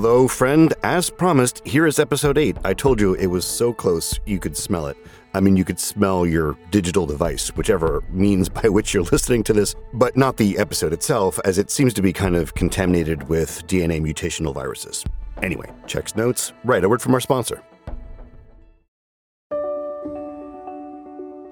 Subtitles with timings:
[0.00, 0.74] Hello, friend.
[0.84, 2.58] As promised, here is episode 8.
[2.64, 4.96] I told you it was so close you could smell it.
[5.34, 9.52] I mean, you could smell your digital device, whichever means by which you're listening to
[9.52, 13.66] this, but not the episode itself, as it seems to be kind of contaminated with
[13.66, 15.04] DNA mutational viruses.
[15.42, 16.52] Anyway, checks notes.
[16.62, 17.60] Right, a word from our sponsor.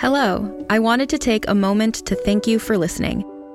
[0.00, 0.64] Hello.
[0.70, 3.24] I wanted to take a moment to thank you for listening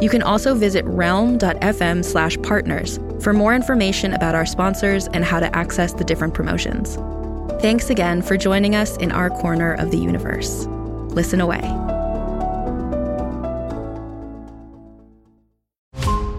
[0.00, 5.40] You can also visit realm.fm slash partners for more information about our sponsors and how
[5.40, 6.96] to access the different promotions.
[7.60, 10.66] Thanks again for joining us in our corner of the universe.
[11.10, 11.97] Listen away.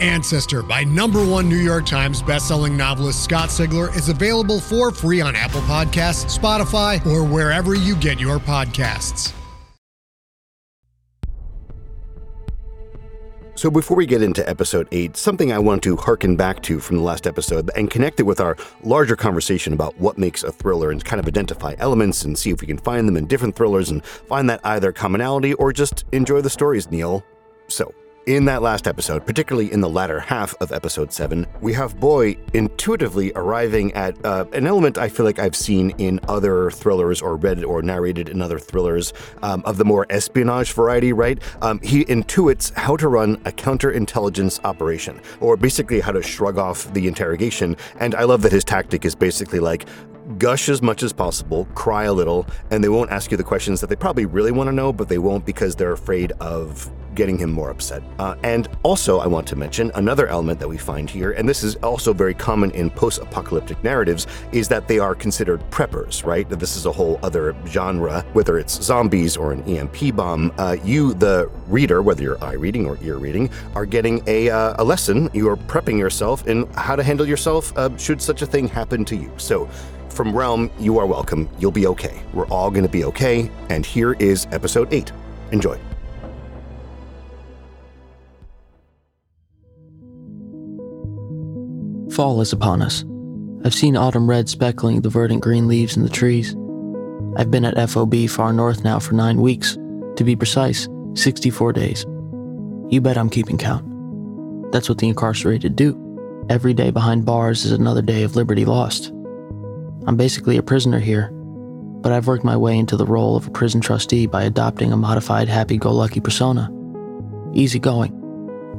[0.00, 5.20] Ancestor by number one New York Times bestselling novelist Scott Sigler is available for free
[5.20, 9.32] on Apple Podcasts, Spotify, or wherever you get your podcasts.
[13.60, 16.96] So, before we get into episode 8, something I want to harken back to from
[16.96, 20.90] the last episode and connect it with our larger conversation about what makes a thriller
[20.90, 23.90] and kind of identify elements and see if we can find them in different thrillers
[23.90, 27.22] and find that either commonality or just enjoy the stories, Neil.
[27.68, 27.92] So,
[28.36, 32.36] in that last episode, particularly in the latter half of episode 7, we have Boy
[32.54, 37.36] intuitively arriving at uh, an element I feel like I've seen in other thrillers or
[37.36, 41.42] read or narrated in other thrillers um, of the more espionage variety, right?
[41.60, 46.92] Um, he intuits how to run a counterintelligence operation, or basically how to shrug off
[46.94, 47.76] the interrogation.
[47.98, 49.86] And I love that his tactic is basically like,
[50.38, 53.80] gush as much as possible, cry a little, and they won't ask you the questions
[53.80, 57.38] that they probably really want to know, but they won't because they're afraid of getting
[57.38, 58.02] him more upset.
[58.18, 61.62] Uh, and also, I want to mention another element that we find here, and this
[61.62, 66.48] is also very common in post apocalyptic narratives, is that they are considered preppers, right?
[66.48, 70.52] This is a whole other genre, whether it's zombies or an EMP bomb.
[70.58, 74.74] Uh, you, the reader, whether you're eye reading or ear reading, are getting a, uh,
[74.78, 75.28] a lesson.
[75.32, 79.04] You are prepping yourself in how to handle yourself uh, should such a thing happen
[79.06, 79.32] to you.
[79.36, 79.68] So,
[80.10, 81.48] from Realm, you are welcome.
[81.58, 82.20] You'll be okay.
[82.34, 83.50] We're all going to be okay.
[83.68, 85.12] And here is episode 8.
[85.52, 85.78] Enjoy.
[92.20, 93.02] Fall is upon us.
[93.64, 96.54] I've seen autumn red speckling the verdant green leaves in the trees.
[97.38, 99.78] I've been at FOB far north now for nine weeks.
[100.16, 102.04] To be precise, 64 days.
[102.90, 103.86] You bet I'm keeping count.
[104.70, 106.46] That's what the incarcerated do.
[106.50, 109.06] Every day behind bars is another day of liberty lost.
[110.06, 111.30] I'm basically a prisoner here,
[112.02, 114.96] but I've worked my way into the role of a prison trustee by adopting a
[114.98, 116.68] modified happy go lucky persona.
[117.54, 118.12] Easygoing,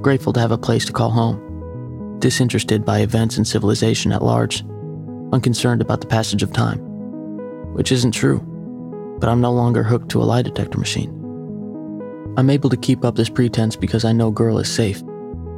[0.03, 1.50] grateful to have a place to call home,
[2.21, 4.63] disinterested by events and civilization at large,
[5.33, 6.79] unconcerned about the passage of time.
[7.73, 8.39] Which isn't true,
[9.19, 11.09] but I'm no longer hooked to a lie detector machine.
[12.37, 14.99] I'm able to keep up this pretense because I know Girl is safe.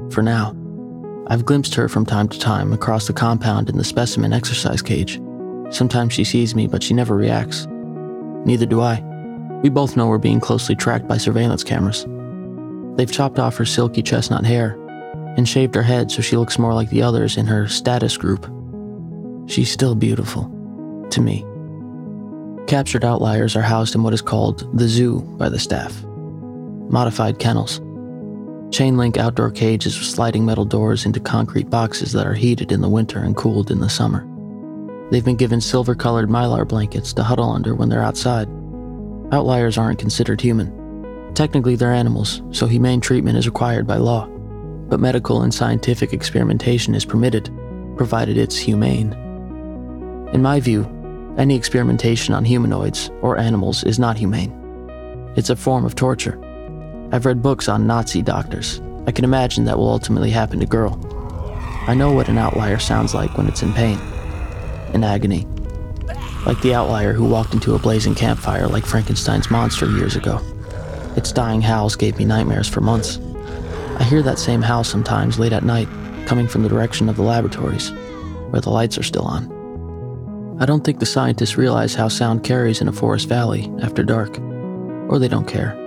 [0.09, 0.55] For now.
[1.27, 5.21] I've glimpsed her from time to time across the compound in the specimen exercise cage.
[5.69, 7.67] Sometimes she sees me, but she never reacts.
[8.45, 9.01] Neither do I.
[9.63, 12.05] We both know we're being closely tracked by surveillance cameras.
[12.97, 14.77] They've chopped off her silky chestnut hair
[15.37, 18.45] and shaved her head so she looks more like the others in her status group.
[19.49, 20.49] She's still beautiful.
[21.11, 21.45] To me.
[22.65, 26.03] Captured outliers are housed in what is called the zoo by the staff.
[26.89, 27.79] Modified kennels.
[28.75, 32.81] Chain link outdoor cages with sliding metal doors into concrete boxes that are heated in
[32.81, 34.27] the winter and cooled in the summer.
[35.11, 38.47] They've been given silver colored mylar blankets to huddle under when they're outside.
[39.31, 41.31] Outliers aren't considered human.
[41.35, 44.27] Technically, they're animals, so humane treatment is required by law.
[44.93, 47.45] But medical and scientific experimentation is permitted,
[47.97, 49.11] provided it's humane.
[50.33, 50.85] In my view,
[51.35, 54.53] any experimentation on humanoids or animals is not humane.
[55.35, 56.37] It's a form of torture.
[57.11, 58.83] I've read books on Nazi doctors.
[59.07, 60.99] I can imagine that will ultimately happen to Girl.
[61.87, 63.97] I know what an outlier sounds like when it's in pain,
[64.93, 65.47] in agony.
[66.45, 70.39] Like the outlier who walked into a blazing campfire like Frankenstein's monster years ago.
[71.15, 73.17] Its dying howls gave me nightmares for months.
[73.99, 75.87] I hear that same howl sometimes late at night,
[76.25, 77.91] coming from the direction of the laboratories,
[78.49, 79.51] where the lights are still on.
[80.59, 84.39] I don't think the scientists realize how sound carries in a forest valley after dark,
[85.09, 85.77] or they don't care.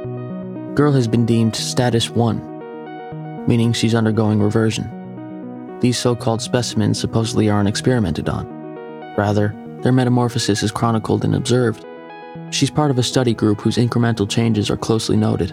[0.75, 5.79] Girl has been deemed status 1, meaning she's undergoing reversion.
[5.81, 8.47] These so called specimens supposedly aren't experimented on.
[9.17, 11.85] Rather, their metamorphosis is chronicled and observed.
[12.51, 15.51] She's part of a study group whose incremental changes are closely noted,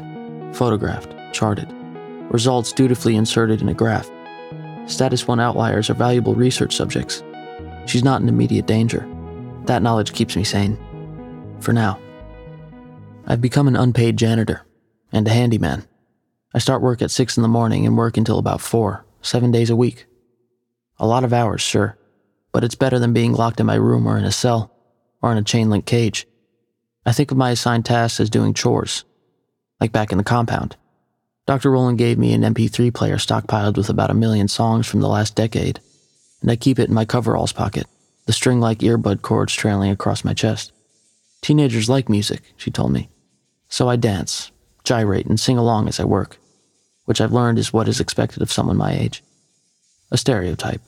[0.53, 1.73] photographed, charted,
[2.29, 4.09] results dutifully inserted in a graph.
[4.85, 7.23] Status 1 outliers are valuable research subjects.
[7.85, 9.07] She's not in immediate danger.
[9.65, 10.77] That knowledge keeps me sane.
[11.59, 11.99] For now.
[13.25, 14.65] I've become an unpaid janitor
[15.11, 15.85] and a handyman.
[16.53, 19.69] I start work at 6 in the morning and work until about 4, seven days
[19.69, 20.05] a week.
[20.99, 21.97] A lot of hours, sure,
[22.51, 24.71] but it's better than being locked in my room or in a cell
[25.21, 26.27] or in a chain link cage.
[27.05, 29.03] I think of my assigned tasks as doing chores,
[29.79, 30.77] like back in the compound.
[31.45, 31.71] Dr.
[31.71, 35.35] Rowland gave me an MP3 player stockpiled with about a million songs from the last
[35.35, 35.81] decade,
[36.41, 37.85] and I keep it in my coveralls pocket,
[38.25, 40.71] the string like earbud cords trailing across my chest.
[41.41, 43.09] Teenagers like music, she told me.
[43.67, 44.51] So I dance,
[44.85, 46.37] gyrate, and sing along as I work,
[47.03, 49.21] which I've learned is what is expected of someone my age.
[50.11, 50.81] A stereotype.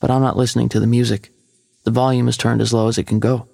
[0.00, 1.30] But I'm not listening to the music.
[1.84, 3.46] The volume is turned as low as it can go.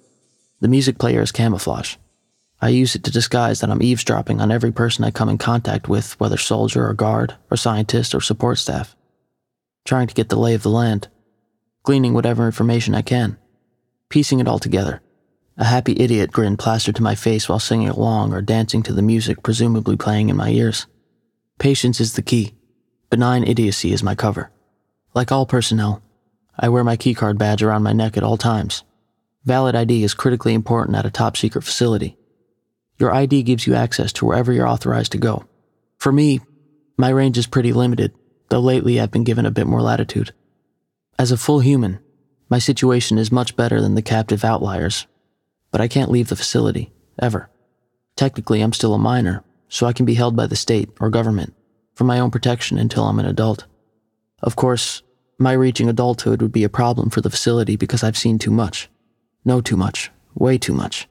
[0.61, 1.97] The music player is camouflage.
[2.61, 5.87] I use it to disguise that I'm eavesdropping on every person I come in contact
[5.87, 8.95] with, whether soldier or guard, or scientist or support staff.
[9.85, 11.07] Trying to get the lay of the land,
[11.83, 13.37] gleaning whatever information I can,
[14.09, 15.01] piecing it all together.
[15.57, 19.01] A happy idiot grin plastered to my face while singing along or dancing to the
[19.01, 20.85] music presumably playing in my ears.
[21.59, 22.55] Patience is the key.
[23.09, 24.51] Benign idiocy is my cover.
[25.13, 26.01] Like all personnel,
[26.57, 28.83] I wear my keycard badge around my neck at all times.
[29.45, 32.17] Valid ID is critically important at a top secret facility.
[32.99, 35.45] Your ID gives you access to wherever you're authorized to go.
[35.97, 36.41] For me,
[36.97, 38.13] my range is pretty limited,
[38.49, 40.33] though lately I've been given a bit more latitude.
[41.17, 41.99] As a full human,
[42.49, 45.07] my situation is much better than the captive outliers,
[45.71, 46.91] but I can't leave the facility,
[47.21, 47.49] ever.
[48.15, 51.53] Technically, I'm still a minor, so I can be held by the state or government
[51.93, 53.65] for my own protection until I'm an adult.
[54.41, 55.03] Of course,
[55.37, 58.89] my reaching adulthood would be a problem for the facility because I've seen too much.
[59.45, 60.11] Know too much.
[60.33, 61.07] Way too much.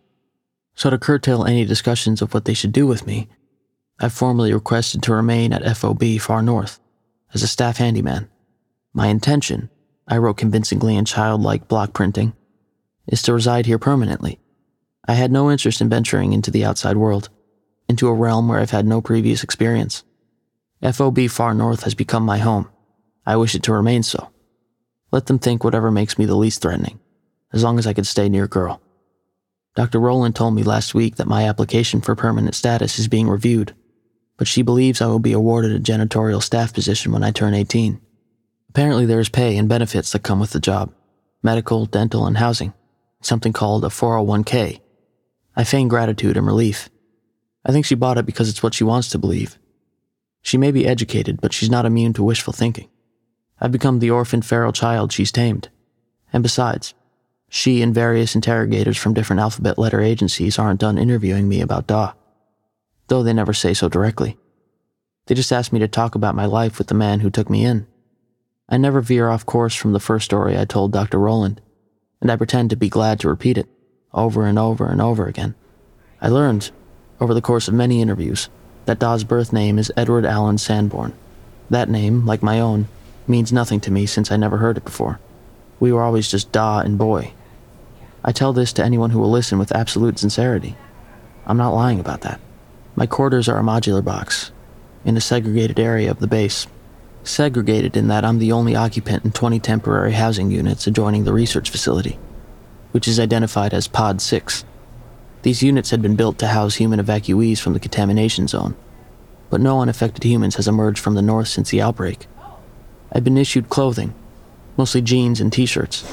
[0.78, 3.28] So, to curtail any discussions of what they should do with me,
[3.98, 6.78] I've formally requested to remain at FOB Far North
[7.34, 8.28] as a staff handyman.
[8.92, 9.70] My intention,
[10.06, 12.32] I wrote convincingly in childlike block printing,
[13.08, 14.38] is to reside here permanently.
[15.08, 17.28] I had no interest in venturing into the outside world,
[17.88, 20.04] into a realm where I've had no previous experience.
[20.80, 22.68] FOB Far North has become my home.
[23.26, 24.30] I wish it to remain so.
[25.10, 27.00] Let them think whatever makes me the least threatening,
[27.52, 28.80] as long as I could stay near Girl.
[29.78, 30.00] Dr.
[30.00, 33.76] Rowland told me last week that my application for permanent status is being reviewed,
[34.36, 38.00] but she believes I will be awarded a janitorial staff position when I turn 18.
[38.70, 40.92] Apparently, there is pay and benefits that come with the job
[41.44, 42.74] medical, dental, and housing,
[43.20, 44.80] something called a 401k.
[45.54, 46.90] I feign gratitude and relief.
[47.64, 49.60] I think she bought it because it's what she wants to believe.
[50.42, 52.88] She may be educated, but she's not immune to wishful thinking.
[53.60, 55.68] I've become the orphan feral child she's tamed.
[56.32, 56.94] And besides,
[57.48, 62.12] she and various interrogators from different alphabet letter agencies aren't done interviewing me about Da.
[63.06, 64.36] Though they never say so directly.
[65.26, 67.64] They just ask me to talk about my life with the man who took me
[67.64, 67.86] in.
[68.68, 71.18] I never veer off course from the first story I told Dr.
[71.18, 71.60] Rowland,
[72.20, 73.68] and I pretend to be glad to repeat it,
[74.12, 75.54] over and over and over again.
[76.20, 76.70] I learned,
[77.20, 78.50] over the course of many interviews,
[78.84, 81.14] that Da's birth name is Edward Allen Sanborn.
[81.70, 82.88] That name, like my own,
[83.26, 85.20] means nothing to me since I never heard it before.
[85.80, 87.32] We were always just Da and Boy.
[88.28, 90.76] I tell this to anyone who will listen with absolute sincerity.
[91.46, 92.38] I'm not lying about that.
[92.94, 94.52] My quarters are a modular box,
[95.02, 96.66] in a segregated area of the base.
[97.24, 101.70] Segregated in that I'm the only occupant in 20 temporary housing units adjoining the research
[101.70, 102.18] facility,
[102.92, 104.62] which is identified as Pod 6.
[105.40, 108.76] These units had been built to house human evacuees from the contamination zone,
[109.48, 112.26] but no unaffected humans has emerged from the north since the outbreak.
[113.10, 114.12] I've been issued clothing,
[114.76, 116.04] mostly jeans and t shirts,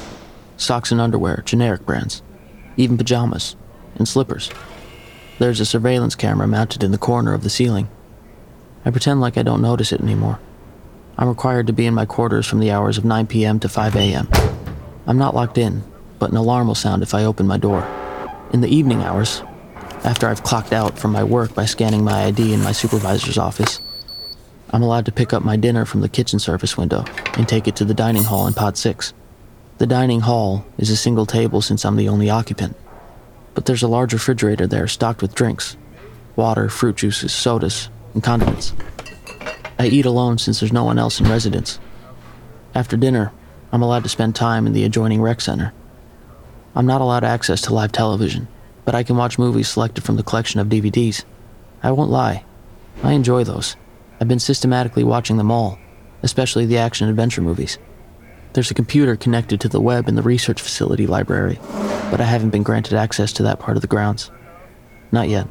[0.57, 2.21] socks and underwear, generic brands,
[2.77, 3.55] even pajamas,
[3.95, 4.49] and slippers.
[5.39, 7.89] There's a surveillance camera mounted in the corner of the ceiling.
[8.85, 10.39] I pretend like I don't notice it anymore.
[11.17, 13.59] I'm required to be in my quarters from the hours of 9 p.m.
[13.59, 14.27] to 5 a.m.
[15.07, 15.83] I'm not locked in,
[16.19, 17.87] but an alarm will sound if I open my door.
[18.51, 19.43] In the evening hours,
[20.03, 23.79] after I've clocked out from my work by scanning my ID in my supervisor's office,
[24.71, 27.75] I'm allowed to pick up my dinner from the kitchen service window and take it
[27.77, 29.13] to the dining hall in Pod 6.
[29.77, 32.77] The dining hall is a single table since I'm the only occupant,
[33.53, 35.75] but there's a large refrigerator there stocked with drinks.
[36.37, 38.73] water, fruit juices, sodas, and condiments.
[39.77, 41.79] I eat alone since there's no one else in residence.
[42.73, 43.31] After dinner,
[43.71, 45.73] I'm allowed to spend time in the adjoining rec center.
[46.73, 48.47] I'm not allowed access to live television,
[48.85, 51.23] but I can watch movies selected from the collection of DVDs.
[51.83, 52.45] I won't lie,
[53.03, 53.75] I enjoy those.
[54.19, 55.77] I've been systematically watching them all,
[56.23, 57.77] especially the action adventure movies.
[58.55, 61.59] There's a computer connected to the web in the research facility library,
[62.09, 64.31] but I haven't been granted access to that part of the grounds.
[65.11, 65.45] Not yet.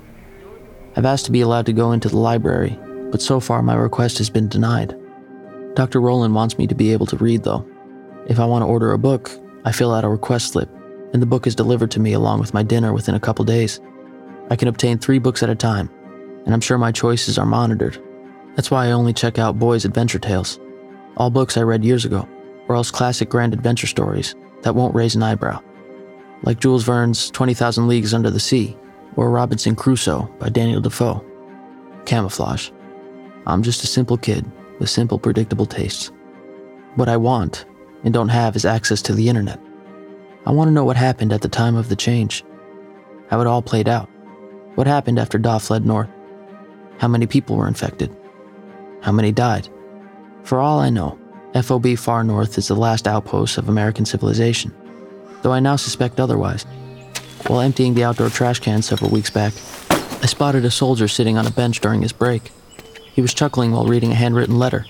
[0.96, 2.78] I've asked to be allowed to go into the library,
[3.10, 4.96] but so far my request has been denied.
[5.74, 6.00] Dr.
[6.00, 7.68] Roland wants me to be able to read, though.
[8.26, 9.30] If I want to order a book,
[9.66, 10.70] I fill out a request slip,
[11.12, 13.80] and the book is delivered to me along with my dinner within a couple days.
[14.48, 15.90] I can obtain three books at a time,
[16.46, 18.02] and I'm sure my choices are monitored.
[18.54, 20.58] That's why I only check out boys' adventure tales,
[21.18, 22.26] all books I read years ago,
[22.68, 25.60] or else classic grand adventure stories that won't raise an eyebrow,
[26.42, 28.76] like Jules Verne's 20,000 Leagues Under the Sea
[29.16, 31.24] or Robinson Crusoe by Daniel Defoe.
[32.06, 32.70] Camouflage.
[33.46, 36.10] I'm just a simple kid with simple, predictable tastes.
[36.96, 37.64] What I want
[38.04, 39.60] and don't have is access to the internet.
[40.46, 42.44] I want to know what happened at the time of the change,
[43.28, 44.08] how it all played out,
[44.74, 46.10] what happened after Da fled north,
[46.98, 48.14] how many people were infected,
[49.00, 49.68] how many died.
[50.42, 51.18] For all I know,
[51.54, 54.74] FOB Far North is the last outpost of American civilization,
[55.42, 56.64] though I now suspect otherwise.
[57.46, 59.52] While emptying the outdoor trash can several weeks back,
[59.88, 62.50] I spotted a soldier sitting on a bench during his break.
[63.12, 64.84] He was chuckling while reading a handwritten letter.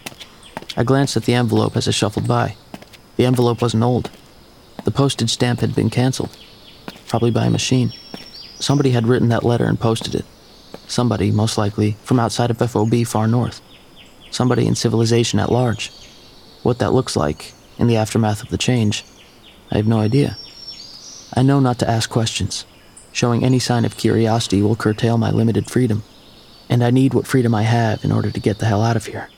[0.75, 2.57] I glanced at the envelope as I shuffled by.
[3.17, 4.11] The envelope wasn't old.
[4.85, 6.35] The postage stamp had been canceled,
[7.09, 7.93] probably by a machine.
[8.59, 10.25] Somebody had written that letter and posted it.
[10.87, 13.61] Somebody, most likely, from outside of FOB far north.
[14.31, 15.91] Somebody in civilization at large.
[16.65, 19.05] What that looks like, in the aftermath of the change,
[19.71, 20.39] I have no idea.
[21.35, 22.65] I know not to ask questions.
[23.13, 26.05] Showing any sign of curiosity will curtail my limited freedom.
[26.71, 29.05] And I need what freedom I have in order to get the hell out of
[29.05, 29.29] here.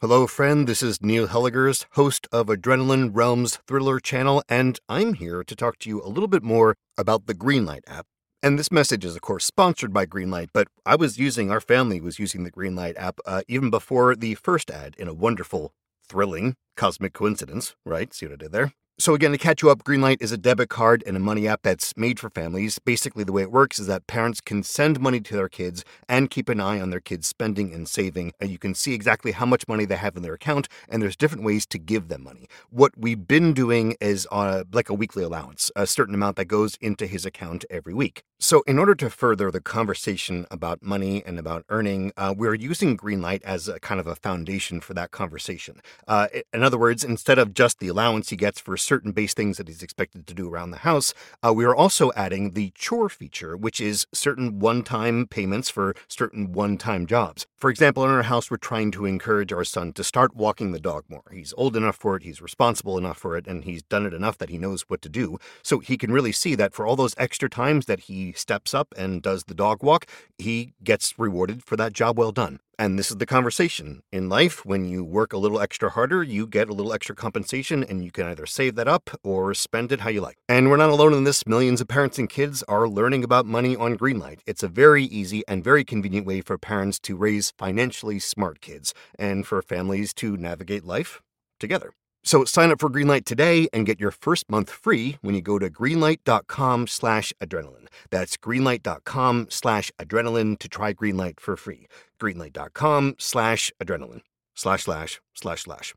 [0.00, 0.66] Hello, friend.
[0.66, 5.78] This is Neil Hellegers, host of Adrenaline Realms Thriller channel, and I'm here to talk
[5.78, 8.06] to you a little bit more about the Greenlight app.
[8.40, 12.00] And this message is, of course, sponsored by Greenlight, but I was using, our family
[12.00, 15.72] was using the Greenlight app uh, even before the first ad in a wonderful,
[16.08, 18.14] thrilling, cosmic coincidence, right?
[18.14, 18.72] See what I did there?
[19.00, 21.62] So, again, to catch you up, Greenlight is a debit card and a money app
[21.62, 22.80] that's made for families.
[22.80, 26.30] Basically, the way it works is that parents can send money to their kids and
[26.30, 28.32] keep an eye on their kids' spending and saving.
[28.40, 31.14] And you can see exactly how much money they have in their account, and there's
[31.14, 32.48] different ways to give them money.
[32.70, 36.76] What we've been doing is uh, like a weekly allowance, a certain amount that goes
[36.80, 38.24] into his account every week.
[38.40, 42.96] So, in order to further the conversation about money and about earning, uh, we're using
[42.96, 45.80] Greenlight as a kind of a foundation for that conversation.
[46.08, 49.58] Uh, in other words, instead of just the allowance he gets for certain base things
[49.58, 51.12] that he's expected to do around the house,
[51.44, 55.94] uh, we are also adding the chore feature, which is certain one time payments for
[56.08, 57.46] certain one time jobs.
[57.56, 60.80] For example, in our house, we're trying to encourage our son to start walking the
[60.80, 61.24] dog more.
[61.30, 64.38] He's old enough for it, he's responsible enough for it, and he's done it enough
[64.38, 65.38] that he knows what to do.
[65.62, 68.94] So he can really see that for all those extra times that he steps up
[68.96, 70.06] and does the dog walk,
[70.38, 72.60] he gets rewarded for that job well done.
[72.80, 74.02] And this is the conversation.
[74.12, 77.82] In life, when you work a little extra harder, you get a little extra compensation,
[77.82, 80.36] and you can either save that up or spend it how you like.
[80.48, 81.44] And we're not alone in this.
[81.44, 84.40] Millions of parents and kids are learning about money on Greenlight.
[84.46, 88.94] It's a very easy and very convenient way for parents to raise financially smart kids
[89.18, 91.20] and for families to navigate life
[91.58, 91.92] together.
[92.28, 95.58] So sign up for Greenlight today and get your first month free when you go
[95.58, 97.86] to greenlight.com slash adrenaline.
[98.10, 101.86] That's greenlight.com slash adrenaline to try Greenlight for free.
[102.20, 104.20] Greenlight.com slash adrenaline.
[104.54, 105.94] Slash slash slash slash.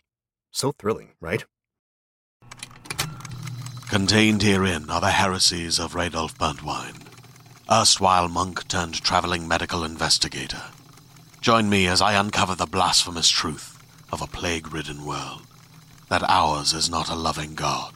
[0.51, 1.43] So thrilling, right?
[3.89, 7.07] Contained herein are the heresies of Radolf Burntwine,
[7.69, 10.63] erstwhile monk turned traveling medical investigator.
[11.41, 13.77] Join me as I uncover the blasphemous truth
[14.13, 15.45] of a plague ridden world
[16.11, 17.93] that ours is not a loving God,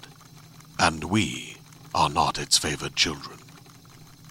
[0.79, 1.57] and we
[1.93, 3.37] are not its favored children.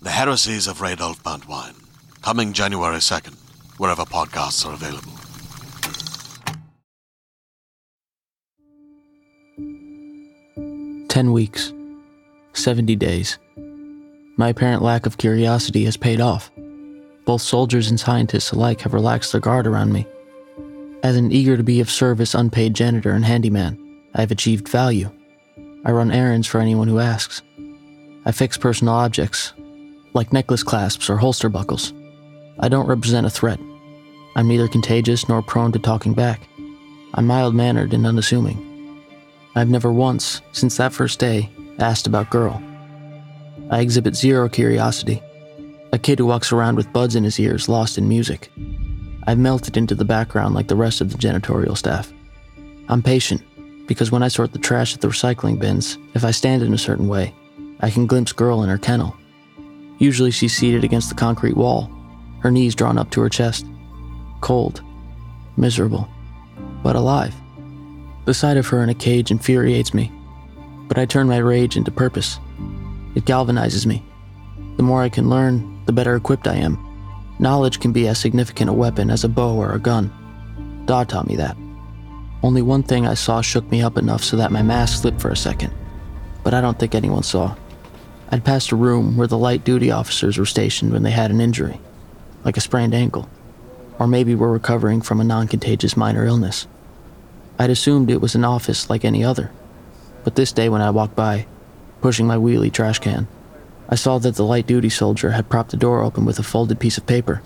[0.00, 1.84] The Heresies of Radolf Burntwine,
[2.22, 3.34] coming January 2nd,
[3.76, 5.12] wherever podcasts are available.
[11.08, 11.74] Ten weeks.
[12.54, 13.38] Seventy days.
[14.38, 16.50] My apparent lack of curiosity has paid off.
[17.26, 20.06] Both soldiers and scientists alike have relaxed their guard around me.
[21.04, 23.78] As an eager to be of service unpaid janitor and handyman,
[24.14, 25.10] I have achieved value.
[25.84, 27.42] I run errands for anyone who asks.
[28.24, 29.52] I fix personal objects,
[30.14, 31.92] like necklace clasps or holster buckles.
[32.58, 33.60] I don't represent a threat.
[34.34, 36.40] I'm neither contagious nor prone to talking back.
[37.12, 39.04] I'm mild mannered and unassuming.
[39.54, 42.62] I've never once, since that first day, asked about girl.
[43.70, 45.22] I exhibit zero curiosity.
[45.92, 48.50] A kid who walks around with buds in his ears, lost in music.
[49.26, 52.12] I've melted into the background like the rest of the janitorial staff.
[52.88, 53.42] I'm patient,
[53.86, 56.78] because when I sort the trash at the recycling bins, if I stand in a
[56.78, 57.34] certain way,
[57.80, 59.16] I can glimpse girl in her kennel.
[59.98, 61.90] Usually she's seated against the concrete wall,
[62.40, 63.66] her knees drawn up to her chest.
[64.40, 64.82] Cold,
[65.56, 66.08] miserable,
[66.82, 67.34] but alive.
[68.26, 70.12] The sight of her in a cage infuriates me,
[70.88, 72.38] but I turn my rage into purpose.
[73.14, 74.04] It galvanizes me.
[74.76, 76.78] The more I can learn, the better equipped I am.
[77.38, 80.12] Knowledge can be as significant a weapon as a bow or a gun.
[80.86, 81.56] Da taught me that.
[82.42, 85.30] Only one thing I saw shook me up enough so that my mask slipped for
[85.30, 85.72] a second,
[86.42, 87.56] but I don't think anyone saw.
[88.30, 91.40] I'd passed a room where the light duty officers were stationed when they had an
[91.40, 91.80] injury,
[92.44, 93.28] like a sprained ankle,
[93.98, 96.66] or maybe were recovering from a non contagious minor illness.
[97.58, 99.50] I'd assumed it was an office like any other,
[100.22, 101.46] but this day when I walked by,
[102.00, 103.26] pushing my wheelie trash can,
[103.88, 106.80] I saw that the light duty soldier had propped the door open with a folded
[106.80, 107.42] piece of paper.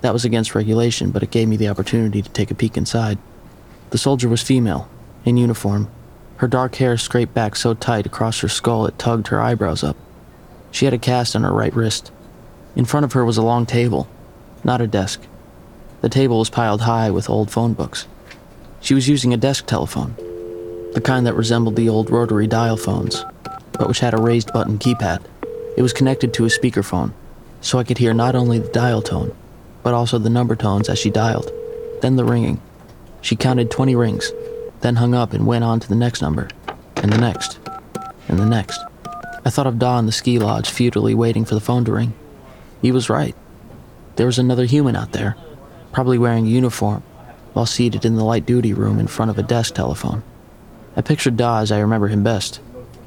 [0.00, 3.18] That was against regulation, but it gave me the opportunity to take a peek inside.
[3.90, 4.88] The soldier was female,
[5.24, 5.88] in uniform.
[6.36, 9.96] Her dark hair scraped back so tight across her skull it tugged her eyebrows up.
[10.70, 12.12] She had a cast on her right wrist.
[12.76, 14.08] In front of her was a long table,
[14.62, 15.20] not a desk.
[16.00, 18.06] The table was piled high with old phone books.
[18.80, 20.14] She was using a desk telephone,
[20.92, 23.24] the kind that resembled the old rotary dial phones,
[23.72, 25.24] but which had a raised button keypad.
[25.78, 27.12] It was connected to a speakerphone,
[27.60, 29.32] so I could hear not only the dial tone,
[29.84, 31.52] but also the number tones as she dialed,
[32.02, 32.60] then the ringing.
[33.20, 34.32] She counted 20 rings,
[34.80, 36.48] then hung up and went on to the next number,
[36.96, 37.60] and the next,
[38.26, 38.80] and the next.
[39.44, 42.12] I thought of Da in the ski lodge futilely waiting for the phone to ring.
[42.82, 43.36] He was right.
[44.16, 45.36] There was another human out there,
[45.92, 47.04] probably wearing a uniform,
[47.52, 50.24] while seated in the light duty room in front of a desk telephone.
[50.96, 52.58] I pictured Da as I remember him best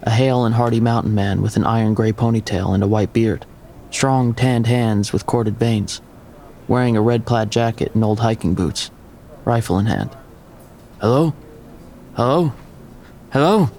[0.04, 3.46] a hale and hearty mountain man with an iron gray ponytail and a white beard,
[3.92, 6.02] strong, tanned hands with corded veins,
[6.68, 8.90] wearing a red plaid jacket and old hiking boots
[9.46, 10.16] rifle in hand.
[11.00, 11.34] Hello?
[12.16, 12.54] Hello?
[13.32, 13.70] Hello?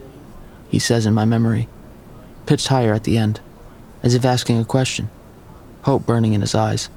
[0.68, 1.68] He says in my memory,
[2.46, 3.40] pitched higher at the end,
[4.02, 5.10] as if asking a question,
[5.82, 6.88] hope burning in his eyes.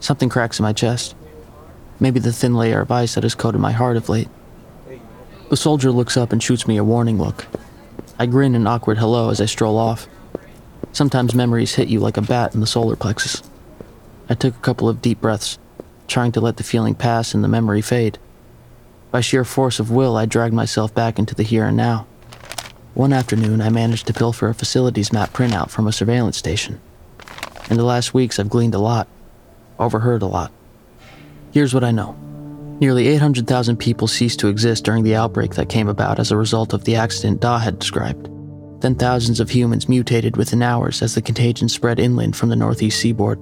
[0.00, 1.14] Something cracks in my chest.
[2.00, 4.28] Maybe the thin layer of ice that has coated my heart of late.
[5.48, 7.46] The soldier looks up and shoots me a warning look.
[8.22, 10.06] I grin an awkward hello as I stroll off.
[10.92, 13.42] Sometimes memories hit you like a bat in the solar plexus.
[14.28, 15.58] I took a couple of deep breaths
[16.06, 18.20] trying to let the feeling pass and the memory fade.
[19.10, 22.06] By sheer force of will, I dragged myself back into the here and now.
[22.94, 26.80] One afternoon, I managed to pilfer a facilities map printout from a surveillance station.
[27.70, 29.08] In the last weeks, I've gleaned a lot,
[29.80, 30.52] overheard a lot.
[31.50, 32.16] Here's what I know
[32.80, 36.72] nearly 800,000 people ceased to exist during the outbreak that came about as a result
[36.72, 38.28] of the accident Da had described.
[38.80, 42.98] Then thousands of humans mutated within hours as the contagion spread inland from the northeast
[42.98, 43.38] seaboard.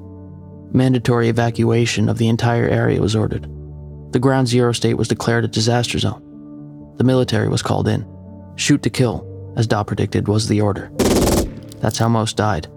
[0.73, 3.49] Mandatory evacuation of the entire area was ordered.
[4.13, 6.95] The ground zero state was declared a disaster zone.
[6.99, 8.07] The military was called in.
[8.57, 10.91] Shoot to kill, as Da predicted, was the order.
[11.79, 12.69] That's how most died.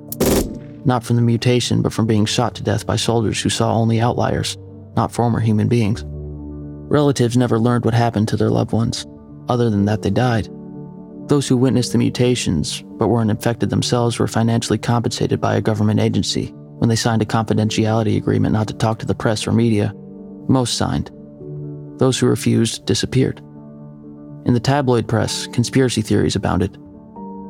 [0.85, 3.99] Not from the mutation, but from being shot to death by soldiers who saw only
[3.99, 4.57] outliers,
[4.95, 6.05] not former human beings.
[6.93, 9.07] Relatives never learned what happened to their loved ones,
[9.49, 10.47] other than that they died.
[11.27, 15.99] Those who witnessed the mutations but weren't infected themselves were financially compensated by a government
[15.99, 19.91] agency when they signed a confidentiality agreement not to talk to the press or media.
[20.47, 21.09] Most signed.
[21.97, 23.39] Those who refused disappeared.
[24.45, 26.77] In the tabloid press, conspiracy theories abounded.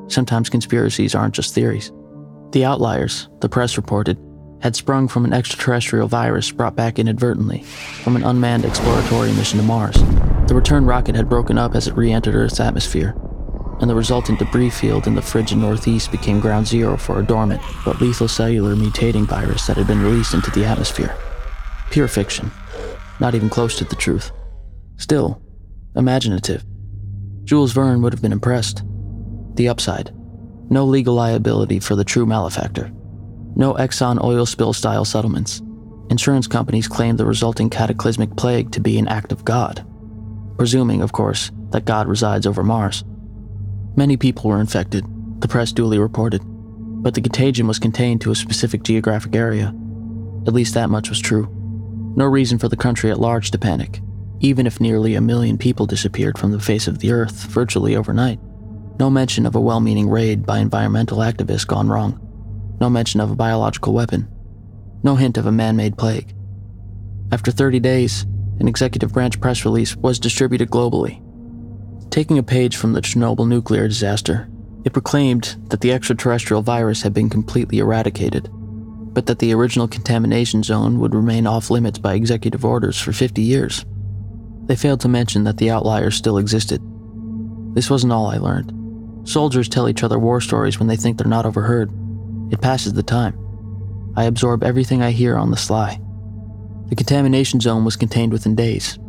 [0.07, 1.91] Sometimes conspiracies aren't just theories.
[2.51, 4.17] The outliers, the press reported,
[4.63, 7.63] had sprung from an extraterrestrial virus brought back inadvertently
[8.01, 10.01] from an unmanned exploratory mission to Mars.
[10.47, 13.13] The return rocket had broken up as it re entered Earth's atmosphere,
[13.81, 17.61] and the resultant debris field in the frigid northeast became ground zero for a dormant
[17.83, 21.13] but lethal cellular mutating virus that had been released into the atmosphere.
[21.91, 22.49] Pure fiction,
[23.19, 24.31] not even close to the truth.
[24.95, 25.41] Still,
[25.97, 26.63] imaginative.
[27.43, 28.81] Jules Verne would have been impressed.
[29.55, 30.13] The upside
[30.69, 32.89] no legal liability for the true malefactor,
[33.55, 35.61] no Exxon oil spill style settlements.
[36.09, 39.85] Insurance companies claimed the resulting cataclysmic plague to be an act of God,
[40.57, 43.03] presuming, of course, that God resides over Mars.
[43.95, 45.05] Many people were infected,
[45.39, 49.73] the press duly reported, but the contagion was contained to a specific geographic area.
[50.47, 51.47] At least that much was true.
[52.15, 54.01] No reason for the country at large to panic,
[54.39, 58.39] even if nearly a million people disappeared from the face of the earth virtually overnight.
[58.99, 62.22] No mention of a well meaning raid by environmental activists gone wrong.
[62.79, 64.27] No mention of a biological weapon.
[65.03, 66.33] No hint of a man made plague.
[67.31, 68.25] After 30 days,
[68.59, 71.23] an executive branch press release was distributed globally
[72.13, 74.47] Taking a page from the Chernobyl nuclear disaster,
[74.85, 80.61] It proclaimed that the extraterrestrial virus had been completely eradicated, but that the original contamination
[80.61, 83.83] zone would remain off limits by executive orders for 50 years.
[84.67, 86.83] They failed to mention that the outliers still existed.
[87.73, 88.71] This wasn't all I learned.
[89.27, 91.89] Soldiers tell each other war stories when they think they're not overheard.
[92.53, 93.35] It passes the time.
[94.15, 95.99] I absorb everything I hear on the sly.
[96.85, 98.99] The contamination zone was contained within days.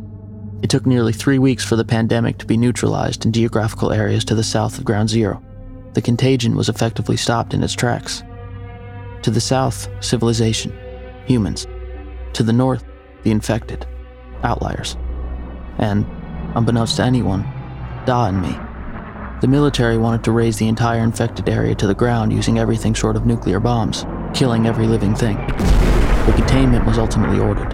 [0.63, 4.35] It took nearly three weeks for the pandemic to be neutralized in geographical areas to
[4.35, 5.43] the south of Ground Zero.
[5.93, 8.23] The contagion was effectively stopped in its tracks.
[9.21, 10.75] To the south, civilization,
[11.27, 11.67] humans.
[12.33, 12.83] To the north,
[13.21, 13.85] the infected,
[14.41, 14.97] outliers.
[15.77, 16.03] And,
[16.55, 17.43] unbeknownst to anyone,
[18.07, 18.57] Da and me.
[19.41, 23.17] The military wanted to raze the entire infected area to the ground using everything short
[23.17, 25.35] of nuclear bombs, killing every living thing.
[25.35, 27.73] But containment was ultimately ordered,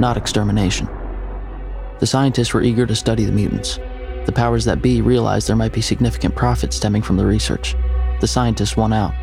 [0.00, 0.88] not extermination.
[2.00, 3.78] The scientists were eager to study the mutants.
[4.26, 7.76] The powers that be realized there might be significant profit stemming from the research.
[8.20, 9.14] The scientists won out.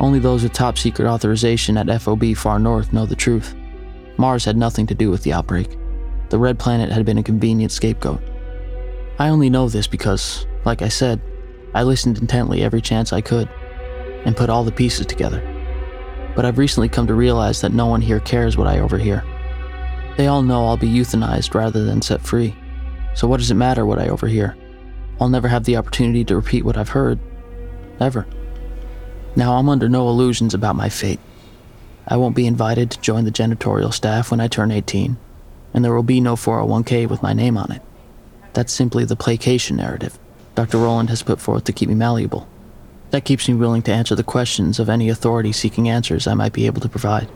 [0.00, 3.54] Only those with top secret authorization at FOB Far North know the truth.
[4.18, 5.78] Mars had nothing to do with the outbreak.
[6.28, 8.20] The Red Planet had been a convenient scapegoat.
[9.18, 11.20] I only know this because, like I said,
[11.74, 13.48] I listened intently every chance I could
[14.24, 15.42] and put all the pieces together.
[16.34, 19.24] But I've recently come to realize that no one here cares what I overhear.
[20.16, 22.56] They all know I'll be euthanized rather than set free.
[23.14, 24.56] So what does it matter what I overhear?
[25.20, 27.18] I'll never have the opportunity to repeat what I've heard.
[28.00, 28.26] Ever.
[29.36, 31.20] Now I'm under no illusions about my fate.
[32.06, 35.16] I won't be invited to join the janitorial staff when I turn 18,
[35.72, 37.82] and there will be no 401k with my name on it.
[38.52, 40.18] That's simply the placation narrative
[40.54, 40.78] Dr.
[40.78, 42.48] Roland has put forth to keep me malleable.
[43.10, 46.52] That keeps me willing to answer the questions of any authority seeking answers I might
[46.52, 47.28] be able to provide.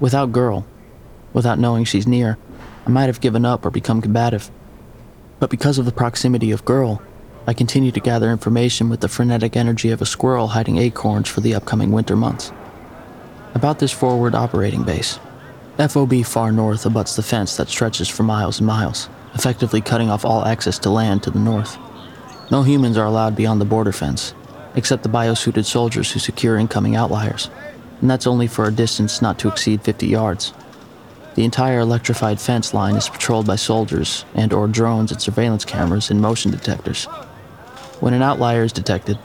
[0.00, 0.66] Without Girl,
[1.32, 2.38] without knowing she's near,
[2.86, 4.50] I might have given up or become combative.
[5.40, 7.02] But because of the proximity of Girl,
[7.46, 11.40] I continue to gather information with the frenetic energy of a squirrel hiding acorns for
[11.40, 12.52] the upcoming winter months.
[13.54, 15.18] About this forward operating base,
[15.78, 20.24] FOB far north abuts the fence that stretches for miles and miles effectively cutting off
[20.24, 21.78] all access to land to the north.
[22.50, 24.32] No humans are allowed beyond the border fence,
[24.74, 27.50] except the biosuited soldiers who secure incoming outliers,
[28.00, 30.54] and that's only for a distance not to exceed 50 yards.
[31.34, 36.10] The entire electrified fence line is patrolled by soldiers and or drones and surveillance cameras
[36.10, 37.04] and motion detectors.
[38.00, 39.18] When an outlier is detected,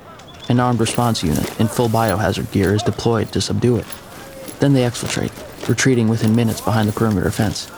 [0.49, 3.85] an armed response unit in full biohazard gear is deployed to subdue it.
[4.59, 5.31] Then they exfiltrate,
[5.69, 7.71] retreating within minutes behind the perimeter fence.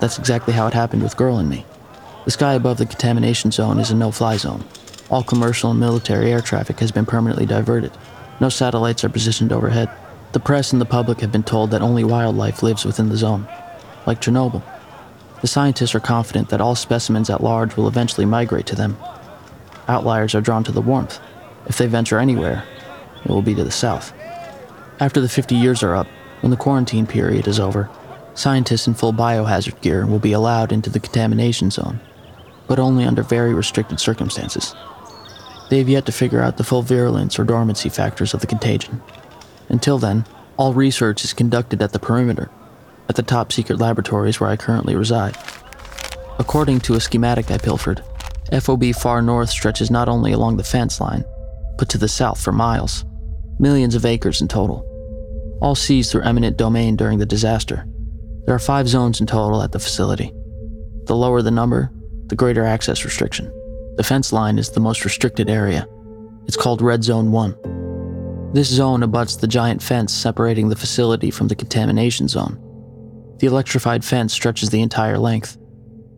[0.00, 1.66] That's exactly how it happened with Girl and me.
[2.24, 4.64] The sky above the contamination zone is a no fly zone.
[5.10, 7.92] All commercial and military air traffic has been permanently diverted.
[8.40, 9.90] No satellites are positioned overhead.
[10.32, 13.48] The press and the public have been told that only wildlife lives within the zone,
[14.06, 14.62] like Chernobyl.
[15.40, 18.96] The scientists are confident that all specimens at large will eventually migrate to them.
[19.88, 21.18] Outliers are drawn to the warmth.
[21.66, 22.64] If they venture anywhere,
[23.24, 24.12] it will be to the south.
[25.00, 26.06] After the 50 years are up,
[26.40, 27.88] when the quarantine period is over,
[28.38, 31.98] Scientists in full biohazard gear will be allowed into the contamination zone,
[32.68, 34.76] but only under very restricted circumstances.
[35.68, 39.02] They have yet to figure out the full virulence or dormancy factors of the contagion.
[39.68, 40.24] Until then,
[40.56, 42.50] all research is conducted at the perimeter,
[43.08, 45.36] at the top secret laboratories where I currently reside.
[46.38, 48.02] According to a schematic I pilfered,
[48.52, 51.24] FOB far north stretches not only along the fence line,
[51.76, 53.04] but to the south for miles,
[53.58, 54.84] millions of acres in total,
[55.60, 57.86] all seized through eminent domain during the disaster.
[58.46, 60.32] There are five zones in total at the facility.
[61.04, 61.92] The lower the number,
[62.26, 63.52] the greater access restriction.
[63.98, 65.88] The fence line is the most restricted area.
[66.46, 68.52] It's called Red Zone 1.
[68.54, 72.62] This zone abuts the giant fence separating the facility from the contamination zone.
[73.40, 75.58] The electrified fence stretches the entire length,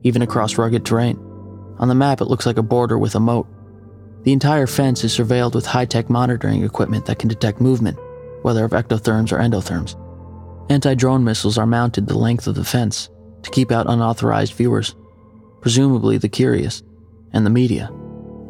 [0.03, 1.17] even across rugged terrain.
[1.79, 3.47] On the map, it looks like a border with a moat.
[4.25, 7.99] The entire fence is surveilled with high tech monitoring equipment that can detect movement,
[8.43, 9.97] whether of ectotherms or endotherms.
[10.71, 13.09] Anti drone missiles are mounted the length of the fence
[13.43, 14.95] to keep out unauthorized viewers,
[15.63, 16.83] presumably the curious,
[17.33, 17.91] and the media,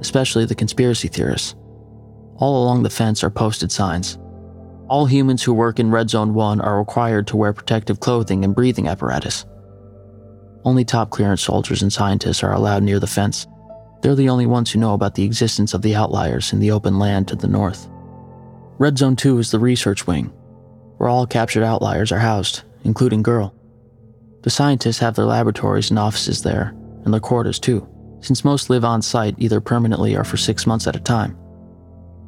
[0.00, 1.54] especially the conspiracy theorists.
[2.36, 4.18] All along the fence are posted signs.
[4.88, 8.54] All humans who work in Red Zone 1 are required to wear protective clothing and
[8.54, 9.44] breathing apparatus.
[10.64, 13.46] Only top clearance soldiers and scientists are allowed near the fence.
[14.02, 16.98] They're the only ones who know about the existence of the outliers in the open
[16.98, 17.88] land to the north.
[18.78, 20.32] Red Zone 2 is the research wing,
[20.96, 23.54] where all captured outliers are housed, including Girl.
[24.42, 27.86] The scientists have their laboratories and offices there, and their quarters too,
[28.20, 31.36] since most live on site either permanently or for six months at a time.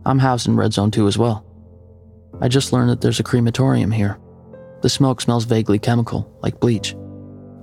[0.05, 1.47] I'm housed in Red Zone 2 as well.
[2.41, 4.19] I just learned that there's a crematorium here.
[4.81, 6.97] The smoke smells vaguely chemical, like bleach.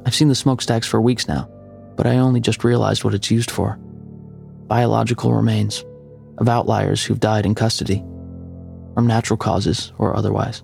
[0.05, 1.49] I've seen the smokestacks for weeks now,
[1.97, 3.77] but I only just realized what it's used for.
[4.67, 5.83] Biological remains.
[6.37, 8.03] of outliers who've died in custody,
[8.93, 10.63] from natural causes or otherwise.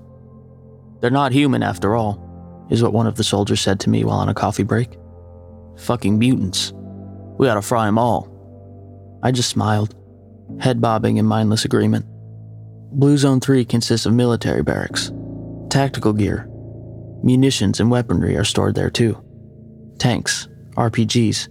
[1.02, 2.22] They're not human after all,
[2.70, 4.98] is what one of the soldiers said to me while on a coffee break.
[5.78, 6.74] Fucking mutants.
[7.38, 8.28] We ought to fry 'em all.
[9.22, 9.96] I just smiled,
[10.60, 12.06] head bobbing in mindless agreement.
[12.92, 15.12] Blue Zone 3 consists of military barracks,
[15.70, 16.48] tactical gear,
[17.24, 19.18] munitions and weaponry are stored there too.
[19.98, 21.50] Tanks, RPGs,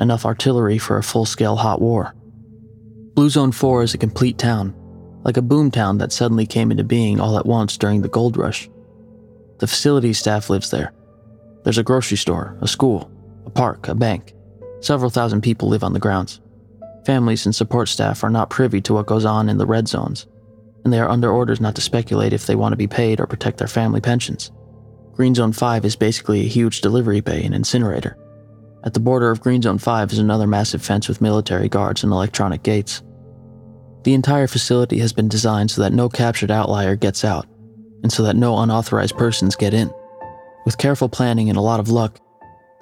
[0.00, 2.14] enough artillery for a full scale hot war.
[3.14, 4.74] Blue Zone 4 is a complete town,
[5.24, 8.36] like a boom town that suddenly came into being all at once during the gold
[8.36, 8.68] rush.
[9.58, 10.92] The facility staff lives there.
[11.64, 13.10] There's a grocery store, a school,
[13.46, 14.34] a park, a bank.
[14.86, 16.40] Several thousand people live on the grounds.
[17.04, 20.28] Families and support staff are not privy to what goes on in the red zones,
[20.84, 23.26] and they are under orders not to speculate if they want to be paid or
[23.26, 24.52] protect their family pensions.
[25.14, 28.16] Green Zone 5 is basically a huge delivery bay and incinerator.
[28.84, 32.12] At the border of Green Zone 5 is another massive fence with military guards and
[32.12, 33.02] electronic gates.
[34.04, 37.46] The entire facility has been designed so that no captured outlier gets out,
[38.04, 39.92] and so that no unauthorized persons get in.
[40.64, 42.20] With careful planning and a lot of luck,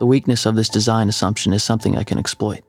[0.05, 2.63] the weakness of this design assumption is something I can exploit.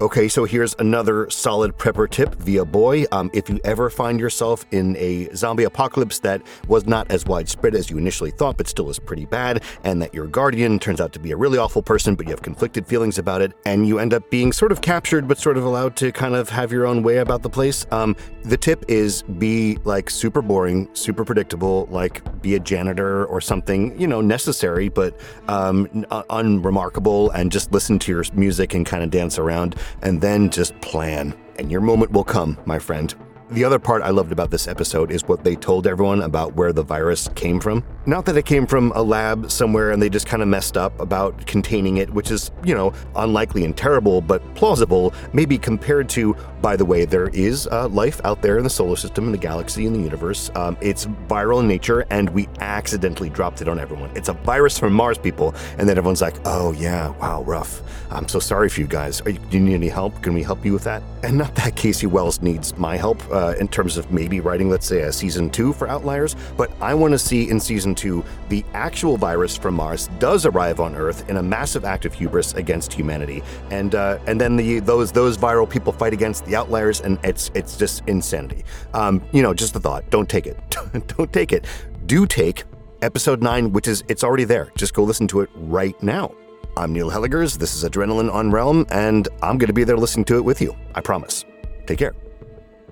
[0.00, 3.04] Okay, so here's another solid prepper tip via boy.
[3.10, 7.74] Um, if you ever find yourself in a zombie apocalypse that was not as widespread
[7.74, 11.12] as you initially thought, but still is pretty bad, and that your guardian turns out
[11.14, 13.98] to be a really awful person, but you have conflicted feelings about it, and you
[13.98, 16.86] end up being sort of captured, but sort of allowed to kind of have your
[16.86, 21.88] own way about the place, um, the tip is be like super boring, super predictable,
[21.90, 27.98] like be a janitor or something, you know, necessary, but um, unremarkable, and just listen
[27.98, 31.34] to your music and kind of dance around and then just plan.
[31.58, 33.14] And your moment will come, my friend.
[33.50, 36.70] The other part I loved about this episode is what they told everyone about where
[36.70, 37.82] the virus came from.
[38.04, 41.00] Not that it came from a lab somewhere and they just kind of messed up
[41.00, 46.36] about containing it, which is, you know, unlikely and terrible, but plausible, maybe compared to,
[46.60, 49.38] by the way, there is uh, life out there in the solar system, in the
[49.38, 50.50] galaxy, in the universe.
[50.54, 54.10] Um, it's viral in nature, and we accidentally dropped it on everyone.
[54.14, 55.54] It's a virus from Mars, people.
[55.78, 57.80] And then everyone's like, oh, yeah, wow, rough.
[58.10, 59.22] I'm so sorry for you guys.
[59.24, 60.20] You, do you need any help?
[60.22, 61.02] Can we help you with that?
[61.22, 64.86] And not that Casey Wells needs my help uh, in terms of maybe writing, let's
[64.86, 68.64] say, a season two for Outliers, but I want to see in season two the
[68.74, 72.92] actual virus from Mars does arrive on Earth in a massive act of hubris against
[72.92, 77.18] humanity, and uh, and then the those those viral people fight against the Outliers, and
[77.22, 78.64] it's it's just insanity.
[78.94, 80.08] Um, you know, just a thought.
[80.10, 80.58] Don't take it.
[81.16, 81.66] Don't take it.
[82.06, 82.64] Do take
[83.02, 84.72] episode nine, which is it's already there.
[84.76, 86.34] Just go listen to it right now.
[86.76, 87.58] I'm Neil Hellegers.
[87.58, 90.60] This is Adrenaline on Realm, and I'm going to be there listening to it with
[90.60, 90.76] you.
[90.94, 91.44] I promise.
[91.86, 92.14] Take care.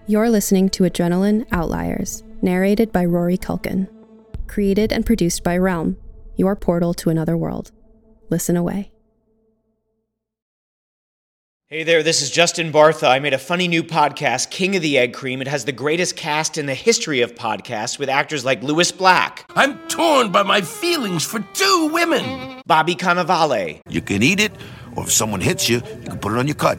[0.09, 3.89] You're listening to Adrenaline Outliers, narrated by Rory Culkin.
[4.47, 5.97] Created and produced by Realm,
[6.37, 7.73] your portal to another world.
[8.31, 8.93] Listen away.
[11.67, 13.09] Hey there, this is Justin Bartha.
[13.09, 15.41] I made a funny new podcast, King of the Egg Cream.
[15.41, 19.45] It has the greatest cast in the history of podcasts with actors like Lewis Black.
[19.57, 22.63] I'm torn by my feelings for two women.
[22.65, 23.81] Bobby Cannavale.
[23.89, 24.53] You can eat it,
[24.95, 26.79] or if someone hits you, you can put it on your cut.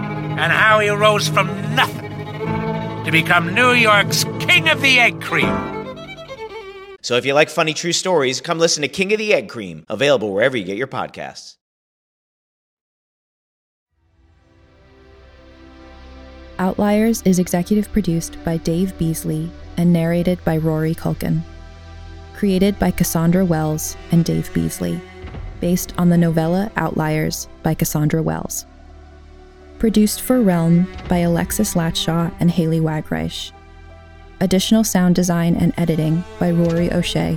[0.41, 2.09] and how he rose from nothing
[3.05, 5.55] to become New York's King of the Egg Cream.
[7.03, 9.85] So if you like funny true stories, come listen to King of the Egg Cream,
[9.87, 11.57] available wherever you get your podcasts.
[16.57, 21.41] Outliers is executive produced by Dave Beazley and narrated by Rory Culkin.
[22.35, 24.99] Created by Cassandra Wells and Dave Beazley,
[25.59, 28.65] based on the novella Outliers by Cassandra Wells.
[29.81, 33.51] Produced for Realm by Alexis Latshaw and Haley Wagreich.
[34.39, 37.35] Additional sound design and editing by Rory O'Shea.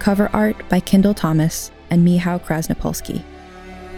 [0.00, 3.22] Cover art by Kendall Thomas and Mihao Krasnopolsky.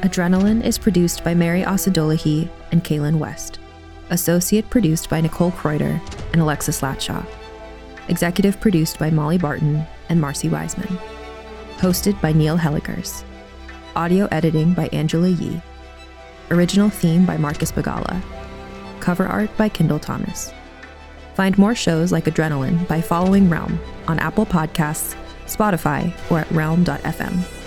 [0.03, 3.61] Adrenaline is produced by Mary Osadolahi and Kaylin West.
[4.11, 5.99] Associate produced by Nicole Kreuter
[6.35, 7.25] and Alexis Latshaw.
[8.09, 10.99] Executive produced by Molly Barton and Marcy Wiseman.
[11.79, 13.25] Hosted by Neil Hellegers.
[13.97, 15.63] Audio editing by Angela Yee.
[16.51, 18.21] Original theme by Marcus Bagala.
[19.01, 20.53] Cover art by Kendall Thomas.
[21.35, 25.15] Find more shows like Adrenaline by following Realm on Apple Podcasts,
[25.47, 27.60] Spotify, or at realm.fm.